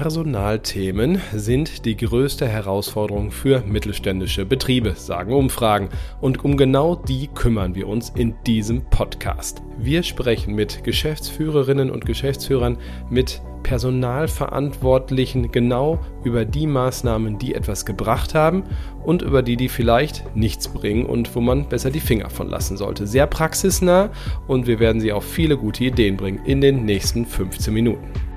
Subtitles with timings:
[0.00, 5.88] Personalthemen sind die größte Herausforderung für mittelständische Betriebe, sagen Umfragen.
[6.20, 9.60] Und um genau die kümmern wir uns in diesem Podcast.
[9.76, 12.78] Wir sprechen mit Geschäftsführerinnen und Geschäftsführern,
[13.10, 18.62] mit Personalverantwortlichen genau über die Maßnahmen, die etwas gebracht haben
[19.04, 22.76] und über die, die vielleicht nichts bringen und wo man besser die Finger von lassen
[22.76, 23.08] sollte.
[23.08, 24.10] Sehr praxisnah
[24.46, 28.27] und wir werden Sie auf viele gute Ideen bringen in den nächsten 15 Minuten.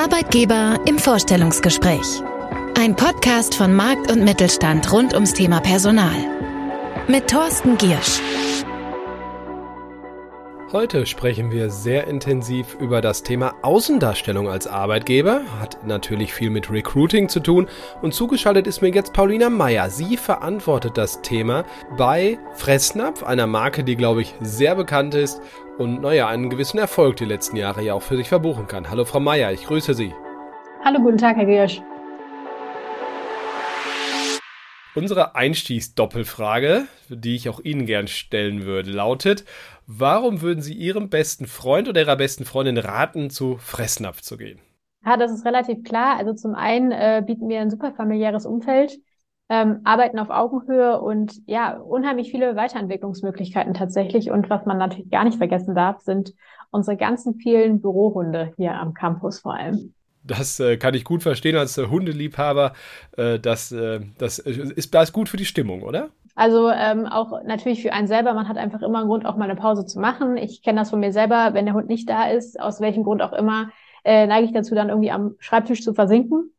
[0.00, 2.22] Arbeitgeber im Vorstellungsgespräch.
[2.74, 6.16] Ein Podcast von Markt und Mittelstand rund ums Thema Personal.
[7.06, 8.18] Mit Thorsten Giersch.
[10.72, 15.40] Heute sprechen wir sehr intensiv über das Thema Außendarstellung als Arbeitgeber.
[15.58, 17.66] Hat natürlich viel mit Recruiting zu tun.
[18.02, 19.90] Und zugeschaltet ist mir jetzt Paulina Meyer.
[19.90, 21.64] Sie verantwortet das Thema
[21.96, 25.42] bei Fressnapf, einer Marke, die, glaube ich, sehr bekannt ist
[25.78, 28.88] und, naja, einen gewissen Erfolg die letzten Jahre ja auch für sich verbuchen kann.
[28.88, 30.14] Hallo, Frau Meyer, ich grüße Sie.
[30.84, 31.82] Hallo, guten Tag, Herr Giersch.
[34.96, 39.44] Unsere Einstiegsdoppelfrage, die ich auch Ihnen gern stellen würde, lautet,
[39.98, 44.60] warum würden Sie Ihrem besten Freund oder Ihrer besten Freundin raten, zu Fressnapf zu gehen?
[45.04, 46.16] Ja, das ist relativ klar.
[46.18, 48.98] Also zum einen äh, bieten wir ein super familiäres Umfeld,
[49.48, 54.30] ähm, arbeiten auf Augenhöhe und ja, unheimlich viele Weiterentwicklungsmöglichkeiten tatsächlich.
[54.30, 56.34] Und was man natürlich gar nicht vergessen darf, sind
[56.70, 59.94] unsere ganzen vielen Bürohunde hier am Campus vor allem.
[60.22, 62.74] Das äh, kann ich gut verstehen als äh, Hundeliebhaber.
[63.16, 66.10] Äh, das, äh, das ist, das ist gut für die Stimmung, oder?
[66.40, 69.44] Also ähm, auch natürlich für einen selber, man hat einfach immer einen Grund, auch mal
[69.44, 70.38] eine Pause zu machen.
[70.38, 73.20] Ich kenne das von mir selber, wenn der Hund nicht da ist, aus welchem Grund
[73.20, 73.68] auch immer,
[74.04, 76.50] äh, neige ich dazu, dann irgendwie am Schreibtisch zu versinken.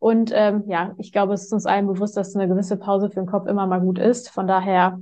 [0.00, 3.20] Und ähm, ja, ich glaube, es ist uns allen bewusst, dass eine gewisse Pause für
[3.20, 4.28] den Kopf immer mal gut ist.
[4.28, 4.98] Von daher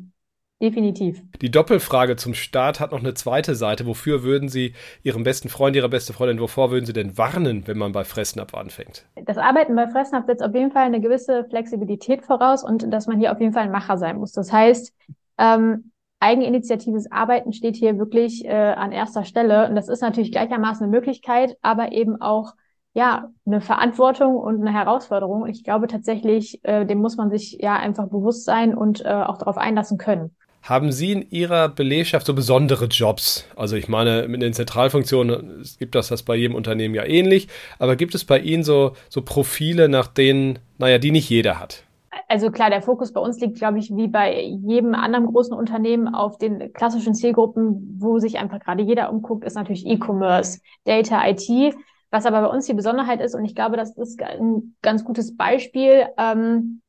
[0.61, 1.23] Definitiv.
[1.43, 3.87] Die Doppelfrage zum Start hat noch eine zweite Seite.
[3.87, 7.77] Wofür würden Sie Ihrem besten Freund, Ihrer beste Freundin, wovor würden Sie denn warnen, wenn
[7.77, 9.05] man bei Fressnapf anfängt?
[9.27, 13.19] Das Arbeiten bei Fressnapf setzt auf jeden Fall eine gewisse Flexibilität voraus und dass man
[13.19, 14.33] hier auf jeden Fall ein Macher sein muss.
[14.33, 14.94] Das heißt,
[15.37, 19.69] ähm, eigeninitiatives Arbeiten steht hier wirklich äh, an erster Stelle.
[19.69, 22.55] Und das ist natürlich gleichermaßen eine Möglichkeit, aber eben auch
[22.94, 25.43] ja, eine Verantwortung und eine Herausforderung.
[25.43, 29.09] Und ich glaube tatsächlich, äh, dem muss man sich ja einfach bewusst sein und äh,
[29.09, 30.34] auch darauf einlassen können.
[30.66, 33.44] Haben Sie in Ihrer Belegschaft so besondere Jobs?
[33.54, 37.47] Also ich meine, mit den Zentralfunktionen gibt das das bei jedem Unternehmen ja ähnlich,
[37.78, 41.84] aber gibt es bei Ihnen so, so Profile, nach denen, naja, die nicht jeder hat?
[42.26, 46.12] Also klar, der Fokus bei uns liegt, glaube ich, wie bei jedem anderen großen Unternehmen
[46.12, 51.76] auf den klassischen Zielgruppen, wo sich einfach gerade jeder umguckt, ist natürlich E-Commerce, Data, IT.
[52.10, 55.37] Was aber bei uns die Besonderheit ist, und ich glaube, das ist ein ganz gutes
[55.37, 56.81] Beispiel, ähm,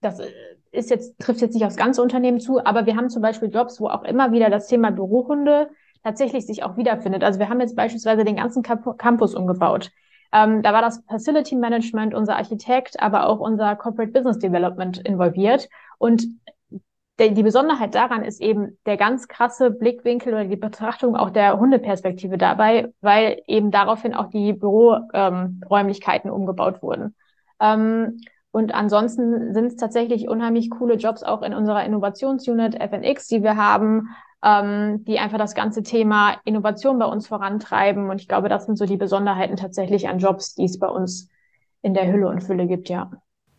[0.00, 0.20] das
[0.70, 3.80] ist jetzt, trifft jetzt nicht aufs ganze Unternehmen zu, aber wir haben zum Beispiel Jobs,
[3.80, 5.70] wo auch immer wieder das Thema Bürohunde
[6.04, 7.24] tatsächlich sich auch wiederfindet.
[7.24, 9.90] Also wir haben jetzt beispielsweise den ganzen Campus umgebaut.
[10.32, 15.68] Ähm, da war das Facility Management, unser Architekt, aber auch unser Corporate Business Development involviert.
[15.96, 16.26] Und
[17.18, 21.58] der, die Besonderheit daran ist eben der ganz krasse Blickwinkel oder die Betrachtung auch der
[21.58, 27.16] Hundeperspektive dabei, weil eben daraufhin auch die Büroräumlichkeiten ähm, umgebaut wurden.
[27.60, 28.20] Ähm,
[28.58, 33.56] und ansonsten sind es tatsächlich unheimlich coole Jobs auch in unserer Innovationsunit FNX, die wir
[33.56, 34.08] haben,
[34.44, 38.10] ähm, die einfach das ganze Thema Innovation bei uns vorantreiben.
[38.10, 41.28] Und ich glaube, das sind so die Besonderheiten tatsächlich an Jobs, die es bei uns
[41.82, 43.12] in der Hülle und Fülle gibt, ja.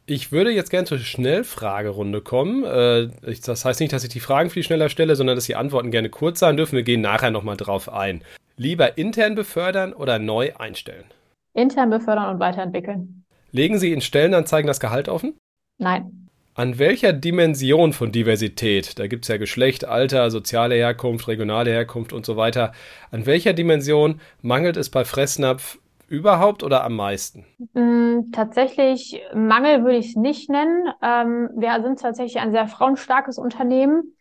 [0.06, 2.66] Ich würde jetzt gerne zur Schnellfragerunde kommen.
[2.66, 3.08] Äh,
[3.46, 6.10] das heißt nicht, dass ich die Fragen viel schneller stelle, sondern dass die Antworten gerne
[6.10, 6.76] kurz sein dürfen.
[6.76, 8.22] Wir gehen nachher nochmal drauf ein.
[8.58, 11.06] Lieber intern befördern oder neu einstellen?
[11.54, 13.19] Intern befördern und weiterentwickeln.
[13.52, 15.38] Legen Sie in Stellenanzeigen das Gehalt offen?
[15.78, 16.28] Nein.
[16.56, 22.12] An welcher Dimension von Diversität, da gibt es ja Geschlecht, Alter, soziale Herkunft, regionale Herkunft
[22.12, 22.74] und so weiter,
[23.12, 25.80] an welcher Dimension mangelt es bei Fressnapf
[26.10, 27.46] überhaupt oder am meisten?
[27.74, 30.90] Mm, tatsächlich, Mangel würde ich es nicht nennen.
[31.02, 34.16] Ähm, wir sind tatsächlich ein sehr frauenstarkes Unternehmen.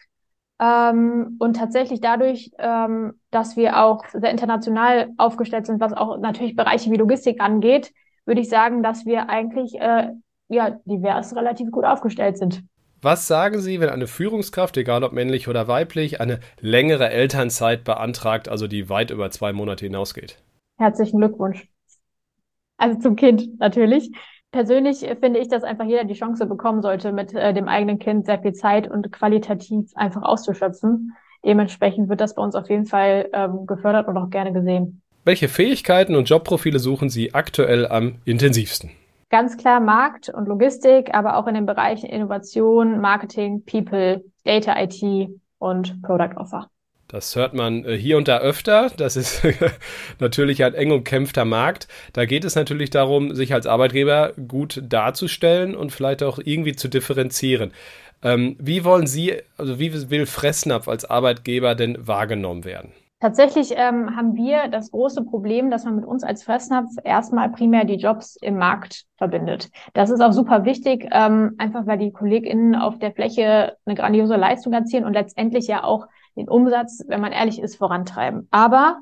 [0.61, 6.57] Ähm, und tatsächlich dadurch, ähm, dass wir auch sehr international aufgestellt sind, was auch natürlich
[6.57, 7.93] Bereiche wie Logistik angeht,
[8.29, 10.11] würde ich sagen, dass wir eigentlich äh,
[10.49, 12.63] ja divers relativ gut aufgestellt sind.
[13.01, 18.49] Was sagen Sie, wenn eine Führungskraft, egal ob männlich oder weiblich, eine längere Elternzeit beantragt,
[18.49, 20.43] also die weit über zwei Monate hinausgeht?
[20.79, 21.69] Herzlichen Glückwunsch.
[22.77, 24.11] Also zum Kind natürlich.
[24.51, 28.27] Persönlich finde ich, dass einfach jeder die Chance bekommen sollte, mit äh, dem eigenen Kind
[28.27, 31.15] sehr viel Zeit und qualitativ einfach auszuschöpfen.
[31.45, 35.03] Dementsprechend wird das bei uns auf jeden Fall ähm, gefördert und auch gerne gesehen.
[35.29, 38.93] Welche Fähigkeiten und Jobprofile suchen Sie aktuell am intensivsten?
[39.29, 45.29] Ganz klar Markt und Logistik, aber auch in den Bereichen Innovation, Marketing, People, Data IT
[45.59, 46.71] und Product Offer.
[47.09, 48.91] Das hört man äh, hier und da öfter.
[48.97, 49.43] Das ist
[50.19, 51.89] natürlich ein eng umkämpfter Markt.
[52.15, 56.89] Da geht es natürlich darum, sich als Arbeitgeber gut darzustellen und vielleicht auch irgendwie zu
[56.89, 57.73] differenzieren.
[58.23, 62.95] Ähm, wie wollen Sie, also wie will Fressnapf als Arbeitgeber denn wahrgenommen werden?
[63.21, 67.85] Tatsächlich ähm, haben wir das große Problem, dass man mit uns als Fressnapf erstmal primär
[67.85, 69.71] die Jobs im Markt verbindet.
[69.93, 74.37] Das ist auch super wichtig, ähm, einfach weil die KollegInnen auf der Fläche eine grandiose
[74.37, 76.07] Leistung erzielen und letztendlich ja auch
[76.37, 78.47] den Umsatz, wenn man ehrlich ist, vorantreiben.
[78.53, 79.01] Aber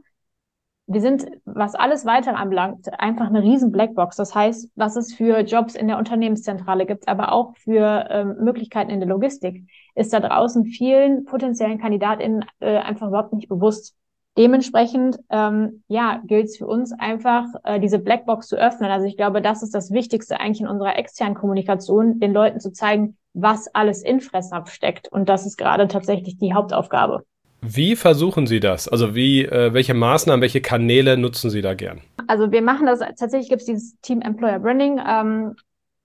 [0.87, 4.17] wir sind, was alles weitere anbelangt, einfach eine riesen Blackbox.
[4.17, 8.91] Das heißt, was es für Jobs in der Unternehmenszentrale gibt, aber auch für ähm, Möglichkeiten
[8.91, 13.95] in der Logistik, ist da draußen vielen potenziellen KandidatInnen äh, einfach überhaupt nicht bewusst.
[14.39, 18.91] Dementsprechend, ähm, ja, gilt es für uns einfach, äh, diese Blackbox zu öffnen.
[18.91, 22.71] Also ich glaube, das ist das Wichtigste eigentlich in unserer externen Kommunikation, den Leuten zu
[22.71, 25.09] zeigen, was alles in Fressnapf steckt.
[25.09, 27.25] Und das ist gerade tatsächlich die Hauptaufgabe.
[27.63, 28.87] Wie versuchen Sie das?
[28.87, 32.01] Also wie, äh, welche Maßnahmen, welche Kanäle nutzen Sie da gern?
[32.29, 35.57] Also wir machen das, tatsächlich gibt es dieses Team Employer Branding ähm,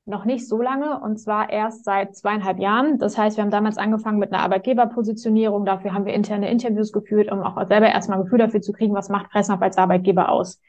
[0.06, 2.98] noch nicht so lange und zwar erst seit zweieinhalb Jahren.
[2.98, 5.66] Das heißt, wir haben damals angefangen mit einer Arbeitgeberpositionierung.
[5.66, 8.94] Dafür haben wir interne Interviews geführt, um auch selber erstmal ein Gefühl dafür zu kriegen,
[8.94, 10.60] was macht Fressnapf als Arbeitgeber aus.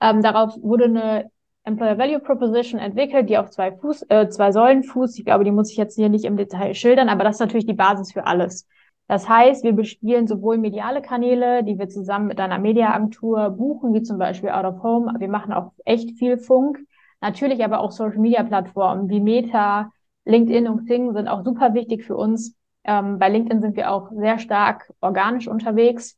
[0.00, 1.30] Ähm, darauf wurde eine
[1.64, 5.18] Employer Value Proposition entwickelt, die auf zwei Fuß, äh, zwei Säulen fußt.
[5.18, 7.66] Ich glaube, die muss ich jetzt hier nicht im Detail schildern, aber das ist natürlich
[7.66, 8.68] die Basis für alles.
[9.08, 14.02] Das heißt, wir bespielen sowohl mediale Kanäle, die wir zusammen mit einer Mediaagentur buchen, wie
[14.02, 15.12] zum Beispiel Out of Home.
[15.18, 16.78] Wir machen auch echt viel Funk.
[17.26, 19.90] Natürlich aber auch Social Media Plattformen wie Meta,
[20.26, 22.54] LinkedIn und Xing sind auch super wichtig für uns.
[22.84, 26.16] Ähm, bei LinkedIn sind wir auch sehr stark organisch unterwegs.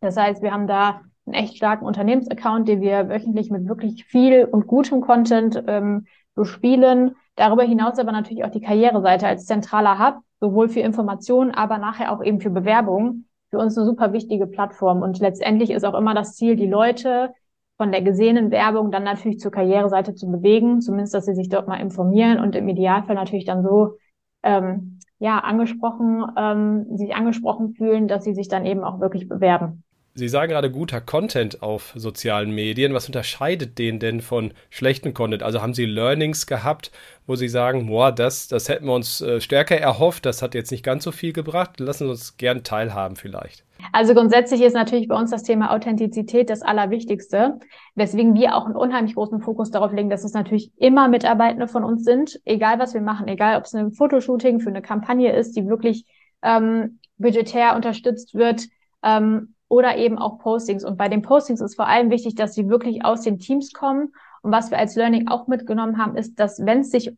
[0.00, 4.44] Das heißt, wir haben da einen echt starken Unternehmensaccount, den wir wöchentlich mit wirklich viel
[4.44, 6.06] und gutem Content ähm,
[6.36, 7.16] bespielen.
[7.34, 12.12] Darüber hinaus aber natürlich auch die Karriereseite als zentraler Hub, sowohl für Informationen, aber nachher
[12.12, 13.26] auch eben für Bewerbungen.
[13.50, 15.02] Für uns eine super wichtige Plattform.
[15.02, 17.34] Und letztendlich ist auch immer das Ziel, die Leute
[17.78, 21.68] von der gesehenen Werbung dann natürlich zur Karriereseite zu bewegen, zumindest, dass sie sich dort
[21.68, 23.96] mal informieren und im Idealfall natürlich dann so
[24.42, 29.84] ähm, ja angesprochen, ähm, sich angesprochen fühlen, dass sie sich dann eben auch wirklich bewerben.
[30.18, 32.92] Sie sagen gerade guter Content auf sozialen Medien.
[32.92, 35.44] Was unterscheidet den denn von schlechten Content?
[35.44, 36.90] Also haben Sie Learnings gehabt,
[37.28, 40.72] wo Sie sagen, boah, das, das hätten wir uns äh, stärker erhofft, das hat jetzt
[40.72, 41.78] nicht ganz so viel gebracht.
[41.78, 43.64] Lassen Sie uns gern teilhaben vielleicht.
[43.92, 47.60] Also grundsätzlich ist natürlich bei uns das Thema Authentizität das Allerwichtigste,
[47.94, 51.84] weswegen wir auch einen unheimlich großen Fokus darauf legen, dass es natürlich immer Mitarbeitende von
[51.84, 55.56] uns sind, egal was wir machen, egal ob es ein Fotoshooting für eine Kampagne ist,
[55.56, 56.06] die wirklich
[56.42, 58.66] ähm, budgetär unterstützt wird.
[59.04, 60.84] Ähm, oder eben auch Postings.
[60.84, 64.12] Und bei den Postings ist vor allem wichtig, dass sie wirklich aus den Teams kommen.
[64.42, 67.12] Und was wir als Learning auch mitgenommen haben, ist, dass wenn es sich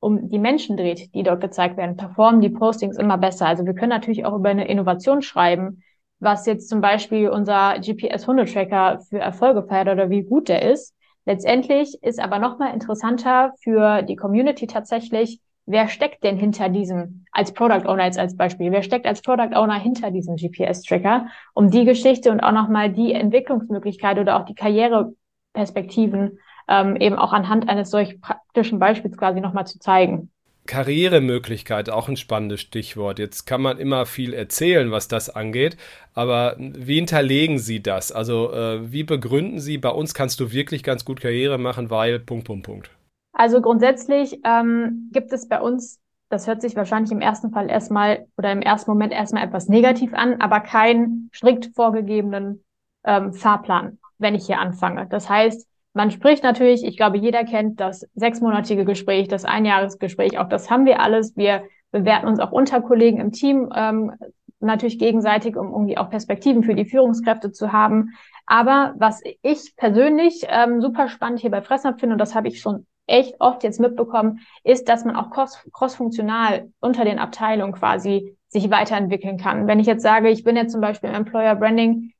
[0.00, 3.46] um die Menschen dreht, die dort gezeigt werden, performen die Postings immer besser.
[3.46, 5.82] Also wir können natürlich auch über eine Innovation schreiben,
[6.18, 10.94] was jetzt zum Beispiel unser GPS-Hundetracker für Erfolge feiert oder wie gut der ist.
[11.24, 17.52] Letztendlich ist aber nochmal interessanter für die Community tatsächlich, wer steckt denn hinter diesem, als
[17.52, 21.84] Product Owner jetzt als Beispiel, wer steckt als Product Owner hinter diesem GPS-Tracker, um die
[21.84, 27.90] Geschichte und auch nochmal die Entwicklungsmöglichkeit oder auch die Karriereperspektiven ähm, eben auch anhand eines
[27.90, 30.30] solch praktischen Beispiels quasi nochmal zu zeigen.
[30.66, 33.20] Karrieremöglichkeit, auch ein spannendes Stichwort.
[33.20, 35.76] Jetzt kann man immer viel erzählen, was das angeht,
[36.12, 38.10] aber wie hinterlegen Sie das?
[38.10, 42.18] Also äh, wie begründen Sie, bei uns kannst du wirklich ganz gut Karriere machen, weil
[42.18, 42.90] Punkt, Punkt, Punkt.
[43.38, 46.00] Also grundsätzlich ähm, gibt es bei uns,
[46.30, 50.14] das hört sich wahrscheinlich im ersten Fall erstmal oder im ersten Moment erstmal etwas negativ
[50.14, 52.64] an, aber keinen strikt vorgegebenen
[53.04, 55.06] ähm, Fahrplan, wenn ich hier anfange.
[55.10, 60.48] Das heißt, man spricht natürlich, ich glaube, jeder kennt das sechsmonatige Gespräch, das Einjahresgespräch, auch
[60.48, 61.36] das haben wir alles.
[61.36, 64.12] Wir bewerten uns auch unter Kollegen im Team ähm,
[64.60, 68.14] natürlich gegenseitig, um irgendwie auch Perspektiven für die Führungskräfte zu haben.
[68.46, 72.60] Aber was ich persönlich ähm, super spannend hier bei Fressnapf finde, und das habe ich
[72.60, 78.70] schon echt oft jetzt mitbekommen, ist, dass man auch cross-funktional unter den Abteilungen quasi sich
[78.70, 79.66] weiterentwickeln kann.
[79.66, 82.12] Wenn ich jetzt sage, ich bin jetzt zum Beispiel im Employer Branding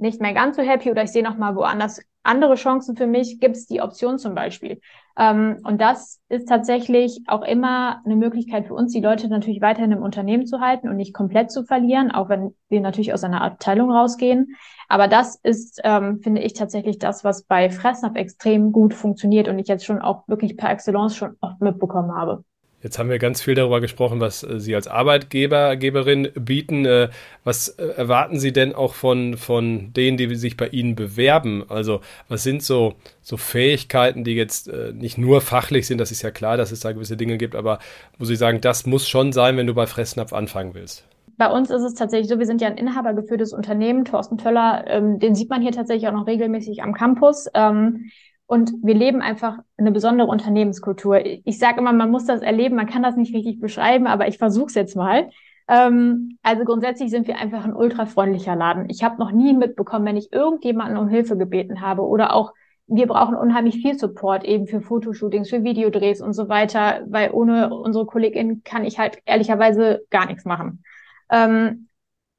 [0.00, 3.40] nicht mehr ganz so happy oder ich sehe noch mal woanders andere Chancen für mich,
[3.40, 4.80] gibt es die Option zum Beispiel.
[5.18, 9.92] Ähm, und das ist tatsächlich auch immer eine Möglichkeit für uns, die Leute natürlich weiterhin
[9.92, 13.42] im Unternehmen zu halten und nicht komplett zu verlieren, auch wenn wir natürlich aus einer
[13.42, 14.56] Abteilung rausgehen.
[14.88, 19.58] Aber das ist, ähm, finde ich, tatsächlich das, was bei Fressnapf extrem gut funktioniert und
[19.58, 22.44] ich jetzt schon auch wirklich per Excellence schon oft mitbekommen habe.
[22.82, 26.86] Jetzt haben wir ganz viel darüber gesprochen, was äh, Sie als Arbeitgeber, Geberin bieten.
[26.86, 27.10] Äh,
[27.44, 31.64] was äh, erwarten Sie denn auch von, von denen, die sich bei Ihnen bewerben?
[31.68, 35.98] Also, was sind so, so Fähigkeiten, die jetzt nicht nur fachlich sind?
[35.98, 37.78] Das ist ja klar, dass es da gewisse Dinge gibt, aber
[38.18, 41.04] wo Sie sagen, das muss schon sein, wenn du bei Fressnapf anfangen willst.
[41.36, 44.04] bei uns ist es tatsächlich so, wir sind ja ein inhabergeführtes Unternehmen.
[44.04, 47.48] Thorsten Töller, ähm, den sieht man hier tatsächlich auch noch regelmäßig am Campus.
[47.54, 48.10] Ähm,
[48.50, 51.24] und wir leben einfach eine besondere Unternehmenskultur.
[51.24, 54.38] Ich sage immer, man muss das erleben, man kann das nicht richtig beschreiben, aber ich
[54.38, 55.30] versuche es jetzt mal.
[55.68, 58.90] Ähm, also grundsätzlich sind wir einfach ein ultrafreundlicher Laden.
[58.90, 62.52] Ich habe noch nie mitbekommen, wenn ich irgendjemanden um Hilfe gebeten habe oder auch
[62.88, 67.72] wir brauchen unheimlich viel Support eben für Fotoshootings, für Videodrehs und so weiter, weil ohne
[67.72, 70.82] unsere KollegInnen kann ich halt ehrlicherweise gar nichts machen.
[71.30, 71.86] Ähm,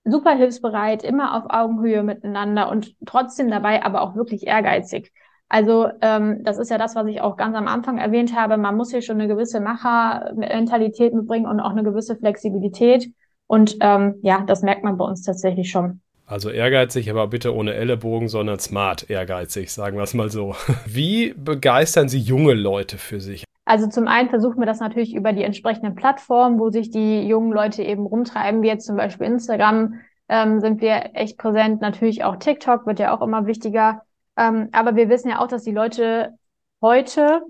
[0.03, 5.13] super hilfsbereit, immer auf Augenhöhe miteinander und trotzdem dabei aber auch wirklich ehrgeizig.
[5.53, 8.55] Also ähm, das ist ja das, was ich auch ganz am Anfang erwähnt habe.
[8.55, 13.11] Man muss hier schon eine gewisse Machermentalität mitbringen und auch eine gewisse Flexibilität.
[13.47, 15.99] Und ähm, ja, das merkt man bei uns tatsächlich schon.
[16.25, 20.55] Also ehrgeizig, aber bitte ohne Ellenbogen, sondern smart ehrgeizig, sagen wir es mal so.
[20.85, 23.43] Wie begeistern Sie junge Leute für sich?
[23.65, 27.51] Also zum einen versuchen wir das natürlich über die entsprechenden Plattformen, wo sich die jungen
[27.51, 29.95] Leute eben rumtreiben, wie jetzt zum Beispiel Instagram,
[30.29, 31.81] ähm, sind wir echt präsent.
[31.81, 34.03] Natürlich auch TikTok wird ja auch immer wichtiger.
[34.37, 36.37] Ähm, aber wir wissen ja auch, dass die Leute
[36.81, 37.41] heute,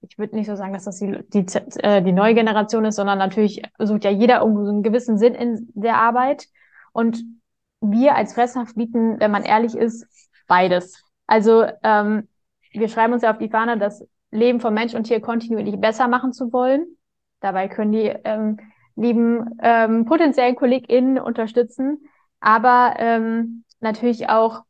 [0.00, 1.46] ich würde nicht so sagen, dass das die, die,
[1.78, 5.34] äh, die neue Generation ist, sondern natürlich sucht ja jeder irgendwo so einen gewissen Sinn
[5.34, 6.46] in der Arbeit.
[6.92, 7.24] Und
[7.80, 10.06] wir als Fresshaft bieten, wenn man ehrlich ist,
[10.46, 11.02] beides.
[11.26, 12.28] Also ähm,
[12.72, 16.08] wir schreiben uns ja auf die Fahne, das Leben von Mensch und Tier kontinuierlich besser
[16.08, 16.86] machen zu wollen.
[17.40, 18.58] Dabei können die ähm,
[18.96, 22.08] lieben ähm, potenziellen KollegInnen unterstützen,
[22.40, 24.62] aber ähm, natürlich auch,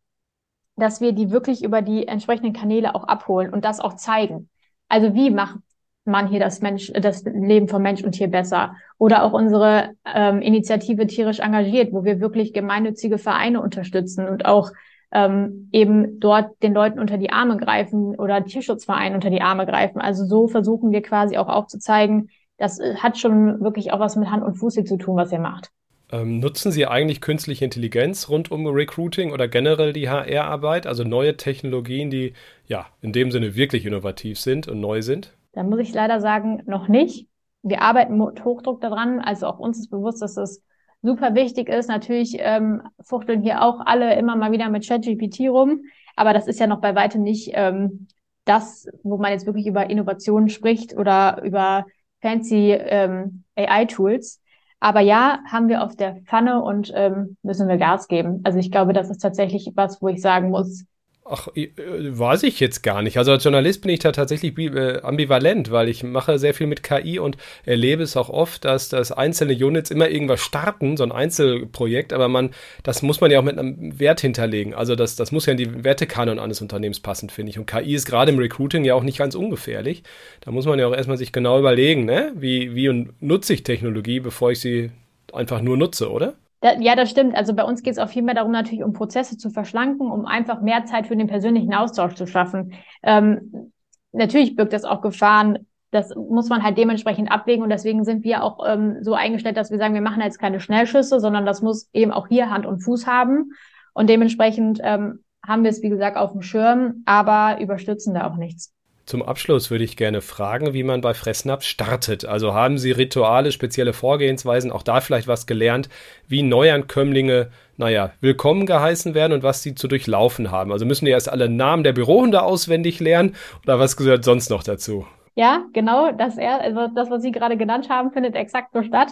[0.76, 4.49] dass wir die wirklich über die entsprechenden Kanäle auch abholen und das auch zeigen.
[4.88, 5.59] Also wie macht
[6.04, 8.76] man hier das Mensch, das Leben von Mensch und Tier besser.
[8.99, 14.71] Oder auch unsere ähm, Initiative tierisch engagiert, wo wir wirklich gemeinnützige Vereine unterstützen und auch
[15.12, 20.00] ähm, eben dort den Leuten unter die Arme greifen oder Tierschutzvereinen unter die Arme greifen.
[20.00, 24.45] Also so versuchen wir quasi auch aufzuzeigen, das hat schon wirklich auch was mit Hand
[24.45, 25.71] und Fuß zu tun, was ihr macht.
[26.12, 31.37] Ähm, nutzen Sie eigentlich künstliche Intelligenz rund um Recruiting oder generell die HR-Arbeit, also neue
[31.37, 32.34] Technologien, die
[32.66, 35.34] ja in dem Sinne wirklich innovativ sind und neu sind?
[35.52, 37.28] Da muss ich leider sagen, noch nicht.
[37.62, 39.20] Wir arbeiten mit Hochdruck daran.
[39.20, 40.62] Also auch uns ist bewusst, dass es
[41.02, 41.88] super wichtig ist.
[41.88, 45.84] Natürlich ähm, fuchteln hier auch alle immer mal wieder mit ChatGPT rum.
[46.16, 48.08] Aber das ist ja noch bei weitem nicht ähm,
[48.44, 51.87] das, wo man jetzt wirklich über Innovationen spricht oder über
[52.20, 54.40] fancy ähm, AI-Tools.
[54.84, 58.42] Aber ja, haben wir auf der Pfanne und ähm, müssen wir Gas geben.
[58.44, 60.84] Also ich glaube, das ist tatsächlich was, wo ich sagen muss,
[61.26, 63.16] Ach, äh, weiß ich jetzt gar nicht.
[63.16, 66.83] Also als Journalist bin ich da tatsächlich äh, ambivalent, weil ich mache sehr viel mit
[66.83, 71.12] KI und erlebe es auch oft, dass das einzelne Units immer irgendwas starten, so ein
[71.12, 72.50] Einzelprojekt, aber man,
[72.83, 74.75] das muss man ja auch mit einem Wert hinterlegen.
[74.75, 77.59] Also das, das muss ja in die Wertekanon eines Unternehmens passen, finde ich.
[77.59, 80.02] Und KI ist gerade im Recruiting ja auch nicht ganz ungefährlich.
[80.43, 82.33] Da muss man ja auch erstmal sich genau überlegen, ne?
[82.37, 84.90] Wie, wie nutze ich Technologie, bevor ich sie
[85.33, 86.35] einfach nur nutze, oder?
[86.80, 87.35] Ja, das stimmt.
[87.35, 90.25] Also bei uns geht es auch viel mehr darum, natürlich um Prozesse zu verschlanken, um
[90.26, 92.73] einfach mehr Zeit für den persönlichen Austausch zu schaffen.
[93.02, 93.73] Ähm,
[94.12, 95.66] natürlich birgt das auch Gefahren.
[95.90, 99.71] Das muss man halt dementsprechend abwägen und deswegen sind wir auch ähm, so eingestellt, dass
[99.71, 102.80] wir sagen, wir machen jetzt keine Schnellschüsse, sondern das muss eben auch hier Hand und
[102.80, 103.52] Fuß haben
[103.92, 108.37] und dementsprechend ähm, haben wir es, wie gesagt, auf dem Schirm, aber überstützen da auch
[108.37, 108.73] nichts.
[109.06, 112.25] Zum Abschluss würde ich gerne fragen, wie man bei Fressnapf startet.
[112.25, 115.90] Also haben Sie Rituale, spezielle Vorgehensweisen, auch da vielleicht was gelernt,
[116.26, 120.73] wie Neuankömmlinge, naja, willkommen geheißen werden und was sie zu durchlaufen haben.
[120.73, 123.34] Also müssen die erst alle Namen der Bürohunde auswendig lernen
[123.64, 125.06] oder was gehört sonst noch dazu?
[125.34, 129.08] Ja, genau, das, also das, was Sie gerade genannt haben, findet exakt so statt.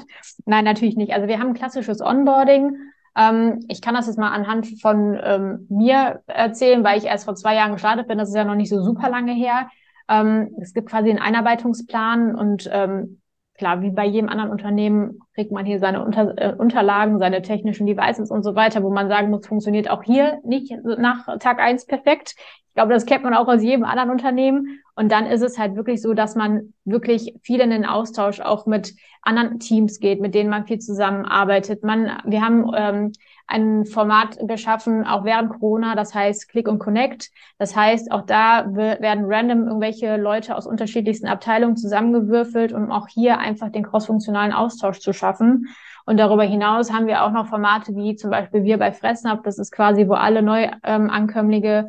[0.47, 1.13] Nein, natürlich nicht.
[1.13, 2.79] Also wir haben ein klassisches Onboarding.
[3.15, 7.35] Ähm, ich kann das jetzt mal anhand von ähm, mir erzählen, weil ich erst vor
[7.35, 8.17] zwei Jahren gestartet bin.
[8.17, 9.69] Das ist ja noch nicht so super lange her.
[10.09, 13.21] Ähm, es gibt quasi einen Einarbeitungsplan und ähm,
[13.55, 17.87] klar, wie bei jedem anderen Unternehmen kriegt man hier seine Unter äh, Unterlagen, seine technischen
[17.87, 21.87] Devices und so weiter, wo man sagen muss, funktioniert auch hier nicht nach Tag eins
[21.87, 22.35] perfekt.
[22.73, 24.81] Ich glaube, das kennt man auch aus jedem anderen Unternehmen.
[24.95, 28.67] Und dann ist es halt wirklich so, dass man wirklich viel in den Austausch auch
[28.67, 31.83] mit anderen Teams geht, mit denen man viel zusammenarbeitet.
[31.83, 33.13] Man, wir haben ähm,
[33.47, 37.31] ein Format geschaffen, auch während Corona, das heißt Click und Connect.
[37.59, 43.39] Das heißt, auch da werden random irgendwelche Leute aus unterschiedlichsten Abteilungen zusammengewürfelt, um auch hier
[43.39, 45.69] einfach den crossfunktionalen Austausch zu schaffen.
[46.05, 49.43] Und darüber hinaus haben wir auch noch Formate wie zum Beispiel wir bei Fressnapf.
[49.45, 51.89] Das ist quasi, wo alle Neuankömmlinge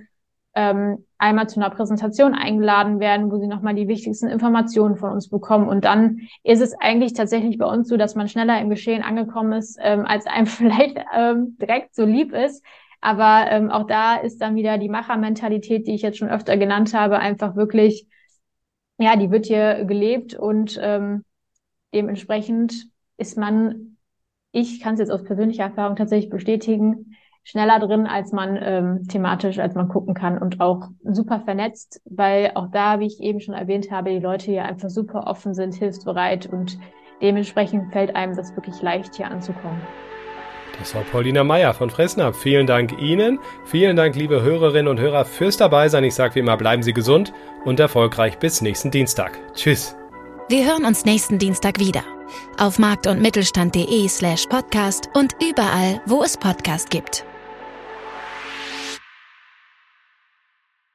[0.55, 5.29] ähm, einmal zu einer Präsentation eingeladen werden, wo sie nochmal die wichtigsten Informationen von uns
[5.29, 5.67] bekommen.
[5.67, 9.53] Und dann ist es eigentlich tatsächlich bei uns so, dass man schneller im Geschehen angekommen
[9.53, 12.63] ist, ähm, als einem vielleicht ähm, direkt so lieb ist.
[13.01, 16.93] Aber ähm, auch da ist dann wieder die Machermentalität, die ich jetzt schon öfter genannt
[16.93, 18.07] habe, einfach wirklich,
[18.97, 21.25] ja, die wird hier gelebt und ähm,
[21.93, 23.93] dementsprechend ist man
[24.53, 29.60] ich kann es jetzt aus persönlicher Erfahrung tatsächlich bestätigen, schneller drin, als man ähm, thematisch,
[29.60, 33.55] als man gucken kann und auch super vernetzt, weil auch da, wie ich eben schon
[33.55, 36.77] erwähnt habe, die Leute hier einfach super offen sind, hilfsbereit und
[37.22, 39.82] dementsprechend fällt einem das wirklich leicht, hier anzukommen.
[40.79, 42.38] Das war Paulina Meyer von Fressnapf.
[42.39, 43.39] Vielen Dank Ihnen.
[43.65, 46.03] Vielen Dank, liebe Hörerinnen und Hörer, fürs Dabeisein.
[46.03, 47.34] Ich sage wie immer, bleiben Sie gesund
[47.65, 49.39] und erfolgreich bis nächsten Dienstag.
[49.53, 49.96] Tschüss.
[50.50, 52.03] Wir hören uns nächsten Dienstag wieder.
[52.57, 57.25] Auf markt- und mittelstand.de slash podcast und überall, wo es Podcast gibt.